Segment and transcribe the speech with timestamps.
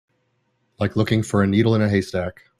[0.79, 2.49] Like looking for a needle in a haystack.